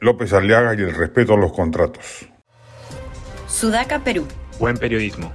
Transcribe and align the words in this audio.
López 0.00 0.32
Aliaga 0.32 0.74
y 0.74 0.82
el 0.82 0.94
respeto 0.94 1.34
a 1.34 1.36
los 1.36 1.52
contratos. 1.52 2.28
Sudaca, 3.46 4.04
Perú. 4.04 4.26
Buen 4.60 4.76
periodismo. 4.76 5.32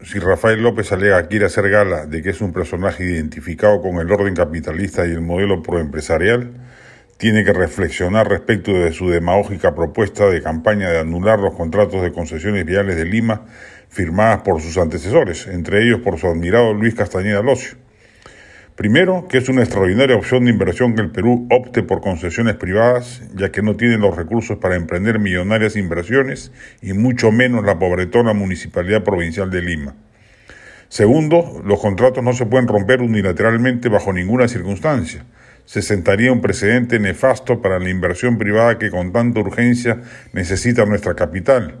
Si 0.00 0.18
Rafael 0.18 0.62
López 0.62 0.90
Aliaga 0.92 1.28
quiere 1.28 1.46
hacer 1.46 1.68
gala 1.70 2.06
de 2.06 2.22
que 2.22 2.30
es 2.30 2.40
un 2.40 2.52
personaje 2.52 3.04
identificado 3.04 3.80
con 3.80 3.96
el 3.98 4.10
orden 4.10 4.34
capitalista 4.34 5.06
y 5.06 5.10
el 5.10 5.20
modelo 5.20 5.62
proempresarial, 5.62 6.52
tiene 7.18 7.44
que 7.44 7.52
reflexionar 7.52 8.28
respecto 8.28 8.72
de 8.72 8.92
su 8.92 9.08
demagógica 9.08 9.74
propuesta 9.74 10.26
de 10.26 10.42
campaña 10.42 10.90
de 10.90 10.98
anular 10.98 11.38
los 11.38 11.54
contratos 11.54 12.02
de 12.02 12.12
concesiones 12.12 12.64
viales 12.64 12.96
de 12.96 13.04
Lima 13.04 13.46
firmadas 13.88 14.42
por 14.42 14.60
sus 14.60 14.76
antecesores, 14.78 15.46
entre 15.46 15.84
ellos 15.84 16.00
por 16.00 16.18
su 16.18 16.26
admirado 16.26 16.74
Luis 16.74 16.94
Castañeda 16.94 17.42
Locio. 17.42 17.76
Primero, 18.82 19.28
que 19.28 19.38
es 19.38 19.48
una 19.48 19.62
extraordinaria 19.62 20.16
opción 20.16 20.44
de 20.44 20.50
inversión 20.50 20.96
que 20.96 21.02
el 21.02 21.12
Perú 21.12 21.46
opte 21.52 21.84
por 21.84 22.00
concesiones 22.00 22.56
privadas, 22.56 23.22
ya 23.36 23.52
que 23.52 23.62
no 23.62 23.76
tiene 23.76 23.96
los 23.96 24.16
recursos 24.16 24.58
para 24.58 24.74
emprender 24.74 25.20
millonarias 25.20 25.76
inversiones 25.76 26.50
y 26.82 26.92
mucho 26.92 27.30
menos 27.30 27.64
la 27.64 27.78
pobretona 27.78 28.32
Municipalidad 28.32 29.04
Provincial 29.04 29.52
de 29.52 29.62
Lima. 29.62 29.94
Segundo, 30.88 31.62
los 31.64 31.78
contratos 31.78 32.24
no 32.24 32.32
se 32.32 32.44
pueden 32.46 32.66
romper 32.66 33.02
unilateralmente 33.02 33.88
bajo 33.88 34.12
ninguna 34.12 34.48
circunstancia. 34.48 35.26
Se 35.64 35.80
sentaría 35.80 36.32
un 36.32 36.40
precedente 36.40 36.98
nefasto 36.98 37.62
para 37.62 37.78
la 37.78 37.88
inversión 37.88 38.36
privada 38.36 38.80
que 38.80 38.90
con 38.90 39.12
tanta 39.12 39.38
urgencia 39.38 40.00
necesita 40.32 40.86
nuestra 40.86 41.14
capital, 41.14 41.78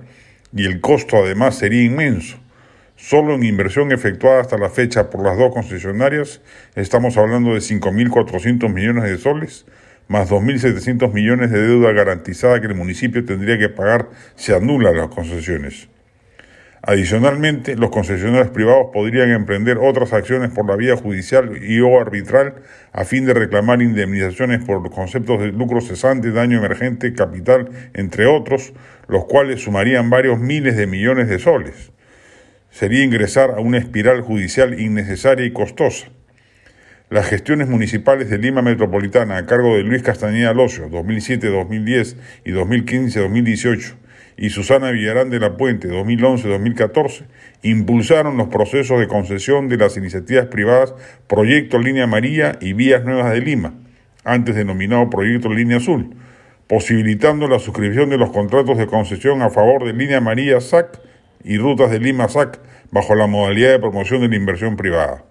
y 0.54 0.66
el 0.66 0.80
costo 0.80 1.16
además 1.16 1.56
sería 1.56 1.82
inmenso. 1.82 2.38
Solo 3.04 3.34
en 3.34 3.42
inversión 3.42 3.90
efectuada 3.90 4.40
hasta 4.40 4.56
la 4.56 4.70
fecha 4.70 5.10
por 5.10 5.24
las 5.24 5.36
dos 5.36 5.52
concesionarias 5.52 6.40
estamos 6.76 7.16
hablando 7.16 7.52
de 7.52 7.58
5.400 7.58 8.72
millones 8.72 9.02
de 9.02 9.18
soles, 9.18 9.66
más 10.06 10.30
2.700 10.30 11.12
millones 11.12 11.50
de 11.50 11.66
deuda 11.66 11.90
garantizada 11.90 12.60
que 12.60 12.68
el 12.68 12.76
municipio 12.76 13.24
tendría 13.24 13.58
que 13.58 13.68
pagar 13.68 14.10
si 14.36 14.52
anula 14.52 14.92
las 14.92 15.08
concesiones. 15.08 15.88
Adicionalmente, 16.80 17.74
los 17.74 17.90
concesionarios 17.90 18.50
privados 18.50 18.90
podrían 18.92 19.30
emprender 19.30 19.78
otras 19.78 20.12
acciones 20.12 20.52
por 20.52 20.68
la 20.68 20.76
vía 20.76 20.96
judicial 20.96 21.60
y 21.60 21.80
o 21.80 22.00
arbitral 22.00 22.54
a 22.92 23.04
fin 23.04 23.26
de 23.26 23.34
reclamar 23.34 23.82
indemnizaciones 23.82 24.64
por 24.64 24.88
conceptos 24.92 25.40
de 25.40 25.48
lucro 25.48 25.80
cesante, 25.80 26.30
daño 26.30 26.58
emergente, 26.58 27.12
capital, 27.14 27.68
entre 27.94 28.26
otros, 28.26 28.72
los 29.08 29.24
cuales 29.24 29.60
sumarían 29.60 30.08
varios 30.08 30.38
miles 30.38 30.76
de 30.76 30.86
millones 30.86 31.28
de 31.28 31.40
soles 31.40 31.90
sería 32.72 33.04
ingresar 33.04 33.50
a 33.50 33.60
una 33.60 33.78
espiral 33.78 34.22
judicial 34.22 34.80
innecesaria 34.80 35.46
y 35.46 35.52
costosa. 35.52 36.08
Las 37.10 37.26
gestiones 37.26 37.68
municipales 37.68 38.30
de 38.30 38.38
Lima 38.38 38.62
Metropolitana 38.62 39.36
a 39.36 39.46
cargo 39.46 39.76
de 39.76 39.82
Luis 39.82 40.02
Castañeda 40.02 40.54
Locio, 40.54 40.88
2007-2010 40.90 42.16
y 42.46 42.52
2015-2018, 42.52 43.94
y 44.38 44.48
Susana 44.48 44.90
Villarán 44.90 45.28
de 45.28 45.38
la 45.38 45.58
Puente, 45.58 45.88
2011-2014, 45.90 47.26
impulsaron 47.62 48.38
los 48.38 48.48
procesos 48.48 48.98
de 48.98 49.06
concesión 49.06 49.68
de 49.68 49.76
las 49.76 49.98
iniciativas 49.98 50.46
privadas 50.46 50.94
Proyecto 51.26 51.78
Línea 51.78 52.06
María 52.06 52.58
y 52.62 52.72
Vías 52.72 53.04
Nuevas 53.04 53.30
de 53.32 53.42
Lima, 53.42 53.74
antes 54.24 54.56
denominado 54.56 55.10
Proyecto 55.10 55.50
Línea 55.50 55.76
Azul, 55.76 56.16
posibilitando 56.66 57.46
la 57.46 57.58
suscripción 57.58 58.08
de 58.08 58.16
los 58.16 58.30
contratos 58.30 58.78
de 58.78 58.86
concesión 58.86 59.42
a 59.42 59.50
favor 59.50 59.84
de 59.84 59.92
Línea 59.92 60.22
María 60.22 60.58
SAC 60.62 61.11
y 61.44 61.58
rutas 61.58 61.90
de 61.90 62.00
Lima 62.00 62.28
SAC 62.28 62.60
bajo 62.90 63.14
la 63.14 63.26
modalidad 63.26 63.70
de 63.70 63.78
promoción 63.78 64.20
de 64.20 64.28
la 64.28 64.36
inversión 64.36 64.76
privada. 64.76 65.24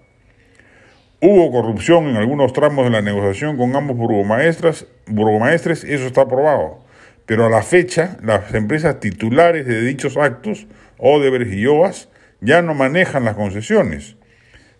Hubo 1.20 1.52
corrupción 1.52 2.08
en 2.08 2.16
algunos 2.16 2.52
tramos 2.52 2.84
de 2.84 2.90
la 2.90 3.00
negociación 3.00 3.56
con 3.56 3.76
ambos 3.76 3.96
burgomaestres, 3.96 4.86
burgomaestres, 5.06 5.84
eso 5.84 6.06
está 6.06 6.22
aprobado. 6.22 6.80
Pero 7.26 7.46
a 7.46 7.50
la 7.50 7.62
fecha, 7.62 8.16
las 8.22 8.52
empresas 8.54 8.98
titulares 8.98 9.64
de 9.66 9.80
dichos 9.82 10.16
actos, 10.16 10.66
Odebrecht 10.98 11.52
y 11.52 11.66
OAS, 11.66 12.08
ya 12.40 12.60
no 12.60 12.74
manejan 12.74 13.24
las 13.24 13.36
concesiones, 13.36 14.16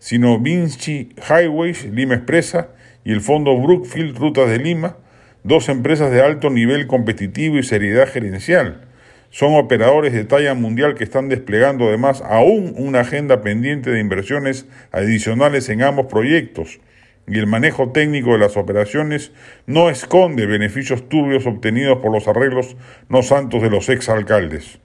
sino 0.00 0.41
Vinci 0.41 1.10
Highways, 1.28 1.84
Lima 1.84 2.15
Expresa 2.15 2.71
y 3.04 3.12
el 3.12 3.21
fondo 3.21 3.56
Brookfield 3.56 4.19
Rutas 4.19 4.50
de 4.50 4.59
Lima, 4.59 4.97
dos 5.44 5.69
empresas 5.69 6.10
de 6.10 6.22
alto 6.22 6.50
nivel 6.50 6.88
competitivo 6.88 7.56
y 7.56 7.62
seriedad 7.62 8.09
gerencial 8.09 8.88
son 9.32 9.54
operadores 9.54 10.12
de 10.12 10.25
talla 10.25 10.53
mundial 10.53 10.94
que 10.94 11.04
están 11.04 11.31
desplegando 11.31 11.88
además 11.88 12.22
aún 12.25 12.75
una 12.76 13.00
agenda 13.00 13.41
pendiente 13.41 13.88
de 13.88 13.98
inversiones 13.98 14.66
adicionales 14.93 15.70
en 15.70 15.82
ambos 15.82 16.04
proyectos 16.06 16.81
y 17.26 17.38
el 17.38 17.47
manejo 17.47 17.92
técnico 17.92 18.32
de 18.32 18.38
las 18.38 18.59
operaciones 18.59 19.32
no 19.66 19.88
esconde 19.88 20.44
beneficios 20.44 21.09
turbios 21.09 21.47
obtenidos 21.47 22.00
por 22.00 22.12
los 22.12 22.28
arreglos 22.28 22.76
no 23.09 23.22
santos 23.22 23.62
de 23.62 23.71
los 23.71 23.88
exalcaldes. 23.88 24.81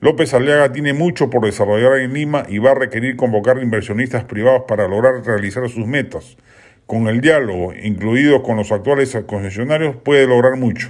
López 0.00 0.32
Aliaga 0.32 0.72
tiene 0.72 0.94
mucho 0.94 1.28
por 1.28 1.44
desarrollar 1.44 1.98
en 1.98 2.14
Lima 2.14 2.44
y 2.48 2.58
va 2.58 2.70
a 2.70 2.74
requerir 2.74 3.16
convocar 3.16 3.62
inversionistas 3.62 4.24
privados 4.24 4.62
para 4.66 4.88
lograr 4.88 5.22
realizar 5.26 5.68
sus 5.68 5.86
metas. 5.86 6.38
Con 6.86 7.06
el 7.06 7.20
diálogo, 7.20 7.74
incluido 7.74 8.42
con 8.42 8.56
los 8.56 8.72
actuales 8.72 9.14
concesionarios, 9.26 9.96
puede 9.96 10.26
lograr 10.26 10.56
mucho. 10.56 10.88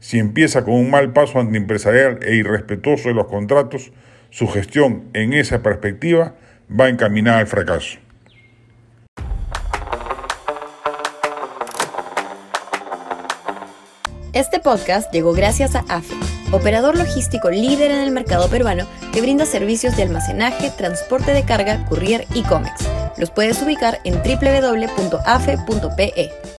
Si 0.00 0.18
empieza 0.18 0.64
con 0.64 0.74
un 0.74 0.90
mal 0.90 1.12
paso 1.12 1.38
antiempresarial 1.38 2.18
e 2.22 2.34
irrespetuoso 2.34 3.10
de 3.10 3.14
los 3.14 3.26
contratos, 3.26 3.92
su 4.30 4.48
gestión 4.48 5.10
en 5.12 5.34
esa 5.34 5.62
perspectiva 5.62 6.34
va 6.68 6.88
encaminada 6.88 7.38
al 7.38 7.46
fracaso. 7.46 7.98
Este 14.32 14.60
podcast 14.60 15.12
llegó 15.12 15.32
gracias 15.32 15.74
a 15.74 15.80
AFE, 15.88 16.14
operador 16.52 16.96
logístico 16.96 17.50
líder 17.50 17.90
en 17.90 17.98
el 17.98 18.12
mercado 18.12 18.48
peruano 18.48 18.86
que 19.12 19.20
brinda 19.20 19.44
servicios 19.44 19.96
de 19.96 20.04
almacenaje, 20.04 20.70
transporte 20.70 21.34
de 21.34 21.44
carga, 21.44 21.84
courier 21.86 22.26
y 22.32 22.44
cómics. 22.44 22.88
Los 23.18 23.30
puedes 23.30 23.60
ubicar 23.60 23.98
en 24.04 24.14
www.afe.pe. 24.22 25.20